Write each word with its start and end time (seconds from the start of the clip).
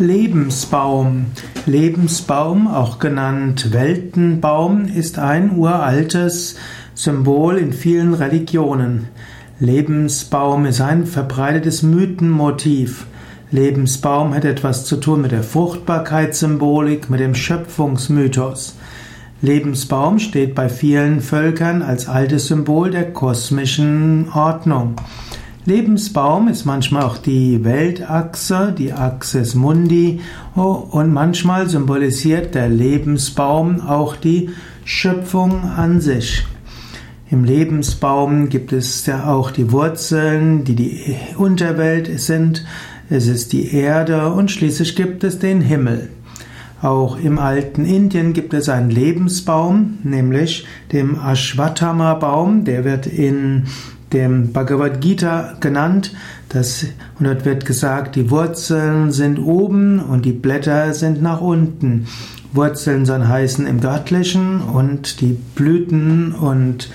Lebensbaum. 0.00 1.26
Lebensbaum, 1.66 2.68
auch 2.68 3.00
genannt 3.00 3.74
Weltenbaum, 3.74 4.86
ist 4.86 5.18
ein 5.18 5.58
uraltes 5.58 6.56
Symbol 6.94 7.58
in 7.58 7.74
vielen 7.74 8.14
Religionen. 8.14 9.08
Lebensbaum 9.58 10.64
ist 10.64 10.80
ein 10.80 11.04
verbreitetes 11.04 11.82
Mythenmotiv. 11.82 13.08
Lebensbaum 13.50 14.34
hat 14.34 14.46
etwas 14.46 14.86
zu 14.86 14.96
tun 14.96 15.20
mit 15.20 15.32
der 15.32 15.42
Fruchtbarkeitssymbolik, 15.42 17.10
mit 17.10 17.20
dem 17.20 17.34
Schöpfungsmythos. 17.34 18.76
Lebensbaum 19.42 20.18
steht 20.18 20.54
bei 20.54 20.70
vielen 20.70 21.20
Völkern 21.20 21.82
als 21.82 22.08
altes 22.08 22.46
Symbol 22.46 22.90
der 22.90 23.12
kosmischen 23.12 24.30
Ordnung. 24.32 24.96
Lebensbaum 25.66 26.48
ist 26.48 26.64
manchmal 26.64 27.02
auch 27.02 27.18
die 27.18 27.64
Weltachse, 27.64 28.74
die 28.76 28.94
Axis 28.94 29.54
Mundi 29.54 30.20
oh, 30.56 30.86
und 30.90 31.12
manchmal 31.12 31.68
symbolisiert 31.68 32.54
der 32.54 32.70
Lebensbaum 32.70 33.82
auch 33.82 34.16
die 34.16 34.50
Schöpfung 34.84 35.62
an 35.64 36.00
sich. 36.00 36.46
Im 37.30 37.44
Lebensbaum 37.44 38.48
gibt 38.48 38.72
es 38.72 39.04
ja 39.04 39.30
auch 39.30 39.50
die 39.50 39.70
Wurzeln, 39.70 40.64
die 40.64 40.74
die 40.74 41.16
Unterwelt 41.36 42.18
sind. 42.20 42.64
Es 43.10 43.26
ist 43.26 43.52
die 43.52 43.74
Erde 43.74 44.32
und 44.32 44.50
schließlich 44.50 44.96
gibt 44.96 45.24
es 45.24 45.38
den 45.38 45.60
Himmel. 45.60 46.08
Auch 46.80 47.18
im 47.18 47.38
alten 47.38 47.84
Indien 47.84 48.32
gibt 48.32 48.54
es 48.54 48.70
einen 48.70 48.90
Lebensbaum, 48.90 49.98
nämlich 50.02 50.66
dem 50.90 51.20
Ashwatthama-Baum. 51.20 52.64
Der 52.64 52.84
wird 52.84 53.06
in 53.06 53.66
dem 54.12 54.52
Bhagavad 54.52 55.00
Gita 55.00 55.56
genannt. 55.60 56.12
Das, 56.48 56.84
und 57.18 57.26
dort 57.26 57.44
wird 57.44 57.64
gesagt, 57.64 58.16
die 58.16 58.30
Wurzeln 58.30 59.12
sind 59.12 59.38
oben 59.38 60.00
und 60.00 60.24
die 60.24 60.32
Blätter 60.32 60.92
sind 60.94 61.22
nach 61.22 61.40
unten. 61.40 62.06
Wurzeln 62.52 63.06
sollen 63.06 63.28
heißen 63.28 63.66
im 63.66 63.80
Göttlichen 63.80 64.60
und 64.60 65.20
die 65.20 65.38
Blüten 65.54 66.32
und 66.32 66.90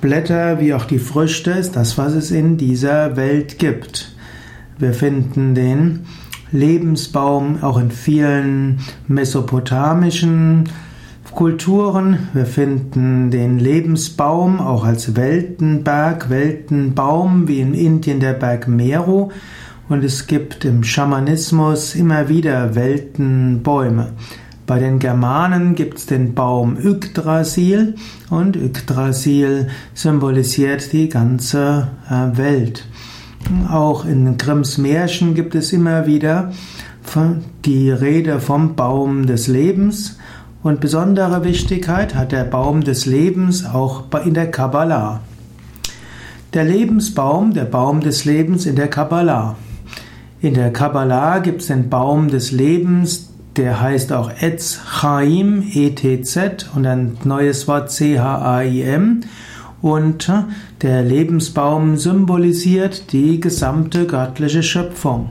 Blätter 0.00 0.60
wie 0.60 0.74
auch 0.74 0.84
die 0.84 0.98
Früchte 0.98 1.52
ist 1.52 1.76
das, 1.76 1.96
was 1.96 2.14
es 2.14 2.30
in 2.30 2.56
dieser 2.56 3.16
Welt 3.16 3.58
gibt. 3.58 4.12
Wir 4.78 4.92
finden 4.92 5.54
den 5.54 6.06
Lebensbaum 6.52 7.62
auch 7.62 7.78
in 7.78 7.90
vielen 7.90 8.80
mesopotamischen 9.08 10.68
Kulturen. 11.36 12.30
Wir 12.32 12.46
finden 12.46 13.30
den 13.30 13.58
Lebensbaum 13.58 14.58
auch 14.58 14.86
als 14.86 15.16
Weltenberg, 15.16 16.30
Weltenbaum, 16.30 17.46
wie 17.46 17.60
in 17.60 17.74
Indien 17.74 18.20
der 18.20 18.32
Berg 18.32 18.68
Meru. 18.68 19.28
Und 19.90 20.02
es 20.02 20.26
gibt 20.26 20.64
im 20.64 20.82
Schamanismus 20.82 21.94
immer 21.94 22.30
wieder 22.30 22.74
Weltenbäume. 22.74 24.14
Bei 24.66 24.78
den 24.78 24.98
Germanen 24.98 25.74
gibt 25.74 25.98
es 25.98 26.06
den 26.06 26.34
Baum 26.34 26.78
Yggdrasil 26.82 27.96
und 28.30 28.56
Yggdrasil 28.56 29.68
symbolisiert 29.92 30.90
die 30.94 31.10
ganze 31.10 31.88
äh, 32.08 32.38
Welt. 32.38 32.86
Auch 33.70 34.06
in 34.06 34.38
Grimms 34.38 34.78
Märchen 34.78 35.34
gibt 35.34 35.54
es 35.54 35.74
immer 35.74 36.06
wieder 36.06 36.52
die 37.64 37.90
Rede 37.90 38.40
vom 38.40 38.74
Baum 38.74 39.26
des 39.26 39.46
Lebens 39.46 40.18
und 40.66 40.80
besondere 40.80 41.44
Wichtigkeit 41.44 42.16
hat 42.16 42.32
der 42.32 42.42
Baum 42.42 42.82
des 42.82 43.06
Lebens 43.06 43.64
auch 43.64 44.02
in 44.24 44.34
der 44.34 44.50
Kabbalah. 44.50 45.20
Der 46.54 46.64
Lebensbaum, 46.64 47.54
der 47.54 47.66
Baum 47.66 48.00
des 48.00 48.24
Lebens 48.24 48.66
in 48.66 48.74
der 48.74 48.88
Kabbalah. 48.88 49.54
In 50.40 50.54
der 50.54 50.72
Kabbalah 50.72 51.38
gibt 51.38 51.60
es 51.60 51.68
den 51.68 51.88
Baum 51.88 52.26
des 52.26 52.50
Lebens, 52.50 53.30
der 53.54 53.80
heißt 53.80 54.12
auch 54.12 54.28
Etz 54.40 54.80
Chaim, 55.00 55.62
E-T-Z 55.72 56.68
und 56.74 56.84
ein 56.84 57.16
neues 57.22 57.68
Wort 57.68 57.92
C-H-A-I-M. 57.92 59.20
Und 59.82 60.32
der 60.82 61.02
Lebensbaum 61.02 61.96
symbolisiert 61.96 63.12
die 63.12 63.38
gesamte 63.38 64.04
göttliche 64.04 64.64
Schöpfung. 64.64 65.30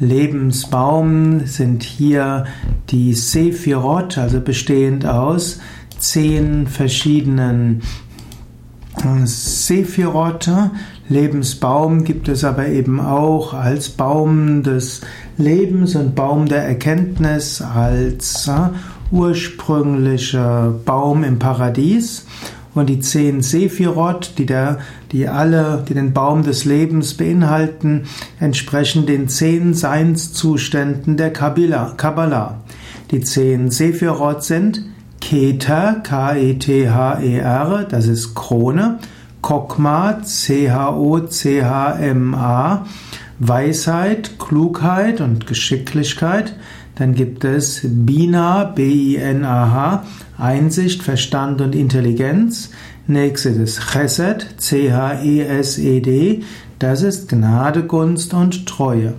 Lebensbaum 0.00 1.46
sind 1.46 1.82
hier 1.82 2.46
die 2.88 3.12
Sephirot, 3.12 4.16
also 4.16 4.40
bestehend 4.40 5.06
aus 5.06 5.60
zehn 5.98 6.66
verschiedenen 6.66 7.82
äh, 8.96 9.26
Sephirot. 9.26 10.50
Lebensbaum 11.08 12.04
gibt 12.04 12.28
es 12.28 12.44
aber 12.44 12.68
eben 12.68 12.98
auch 12.98 13.52
als 13.52 13.90
Baum 13.90 14.62
des 14.62 15.02
Lebens 15.36 15.94
und 15.96 16.14
Baum 16.14 16.46
der 16.46 16.64
Erkenntnis, 16.64 17.60
als 17.60 18.48
äh, 18.48 18.70
ursprünglicher 19.10 20.72
Baum 20.84 21.24
im 21.24 21.38
Paradies 21.38 22.24
und 22.74 22.88
die 22.88 23.00
zehn 23.00 23.42
Sephirot, 23.42 24.34
die, 24.38 24.46
der, 24.46 24.78
die 25.12 25.28
alle, 25.28 25.84
die 25.88 25.94
den 25.94 26.12
Baum 26.12 26.42
des 26.42 26.64
Lebens 26.64 27.14
beinhalten, 27.14 28.04
entsprechen 28.38 29.06
den 29.06 29.28
zehn 29.28 29.74
Seinszuständen 29.74 31.16
der 31.16 31.32
Kabbalah. 31.32 32.60
Die 33.10 33.20
zehn 33.20 33.70
Sephirot 33.70 34.44
sind 34.44 34.84
Keter, 35.20 36.00
K-E-T-H-E-R, 36.02 37.84
das 37.88 38.06
ist 38.06 38.34
Krone, 38.34 38.98
Kokma, 39.42 40.22
C-H-O-C-H-M-A, 40.22 40.86
Weisheit, 43.38 44.38
Klugheit 44.38 45.20
und 45.20 45.46
Geschicklichkeit, 45.46 46.54
dann 47.00 47.14
gibt 47.14 47.44
es 47.44 47.80
Bina, 47.82 48.64
B-I-N-A-H, 48.64 50.04
Einsicht, 50.36 51.02
Verstand 51.02 51.62
und 51.62 51.74
Intelligenz. 51.74 52.72
Nächstes 53.06 53.56
ist 53.56 53.80
Chesed, 53.90 54.46
C-H-E-S-E-D, 54.58 56.42
das 56.78 57.00
ist 57.00 57.30
Gnade, 57.30 57.84
Gunst 57.84 58.34
und 58.34 58.66
Treue. 58.66 59.14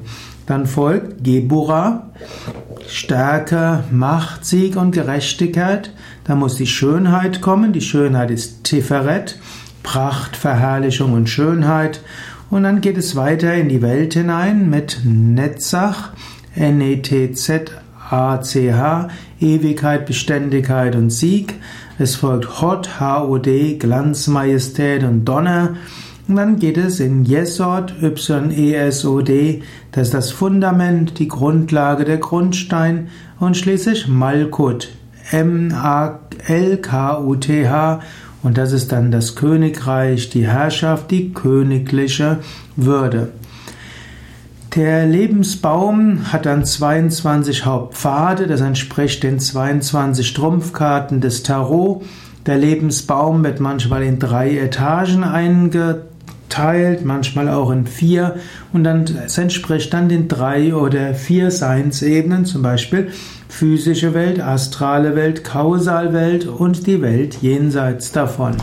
Dann 0.46 0.68
folgt 0.68 1.24
Gebura, 1.24 2.12
Stärke, 2.88 3.84
Macht, 3.90 4.46
Sieg 4.46 4.76
und 4.76 4.92
Gerechtigkeit. 4.92 5.92
Da 6.24 6.36
muss 6.36 6.58
die 6.58 6.68
Schönheit 6.68 7.42
kommen. 7.42 7.74
Die 7.74 7.82
Schönheit 7.82 8.30
ist 8.30 8.64
Tiferet, 8.64 9.40
Pracht, 9.82 10.36
Verherrlichung 10.36 11.14
und 11.14 11.30
Schönheit. 11.30 12.02
Und 12.52 12.62
dann 12.62 12.80
geht 12.80 13.00
es 13.00 13.16
weiter 13.16 13.56
in 13.56 13.70
die 13.70 13.82
Welt 13.82 14.14
hinein 14.14 14.70
mit 14.70 15.02
Netzach, 15.04 16.12
N-E-T-Z-A-C-H, 16.56 17.78
Ewigkeit, 19.40 20.06
Beständigkeit 20.06 20.96
und 20.96 21.10
Sieg. 21.10 21.56
Es 21.98 22.16
folgt 22.16 22.62
Hot, 22.62 23.00
H-O-D, 23.00 23.78
Glanz, 23.78 24.28
Majestät 24.28 25.04
und 25.04 25.26
Donner. 25.26 25.76
Und 26.28 26.36
dann 26.36 26.60
geht 26.60 26.78
es 26.78 27.00
in 27.00 27.26
Yesod, 27.26 27.94
Y-E-S-O-D, 28.02 29.64
das 29.92 30.08
ist 30.08 30.14
das 30.14 30.32
Fundament, 30.32 31.20
die 31.20 31.28
Grundlage, 31.28 32.06
der 32.06 32.18
Grundstein. 32.18 33.10
Und 33.40 33.58
schließlich 33.58 34.08
Malkut, 34.08 34.90
M-A-L-K-U-T-H. 35.32 36.20
Und 38.44 38.58
das 38.58 38.72
ist 38.72 38.92
dann 38.92 39.12
das 39.12 39.36
Königreich, 39.36 40.30
die 40.30 40.48
Herrschaft, 40.48 41.12
die 41.12 41.34
königliche 41.34 42.40
Würde. 42.76 43.30
Der 44.76 45.06
Lebensbaum 45.06 46.32
hat 46.32 46.46
dann 46.46 46.64
22 46.64 47.66
Hauptpfade, 47.66 48.48
das 48.48 48.62
entspricht 48.62 49.22
den 49.22 49.38
22 49.38 50.34
Trumpfkarten 50.34 51.20
des 51.20 51.44
Tarot. 51.44 52.04
Der 52.46 52.58
Lebensbaum 52.58 53.44
wird 53.44 53.60
manchmal 53.60 54.04
in 54.04 54.18
drei 54.18 54.58
Etagen 54.58 55.26
eingeteilt, 55.26 57.04
manchmal 57.04 57.50
auch 57.50 57.70
in 57.70 57.86
vier 57.86 58.38
und 58.72 58.86
dann 58.86 59.04
es 59.26 59.38
entspricht 59.38 59.94
dann 59.94 60.08
den 60.08 60.30
drei 60.30 60.74
oder 60.74 61.16
vier 61.16 61.52
Seinsebenen, 61.52 62.46
zum 62.46 62.62
Beispiel 62.62 63.10
physische 63.50 64.14
Welt, 64.14 64.40
astrale 64.40 65.18
Welt, 65.18 65.44
Kausalwelt 65.44 66.48
und 66.48 66.88
die 66.88 67.02
Welt 67.02 67.40
jenseits 67.42 68.14
davon. 68.14 68.56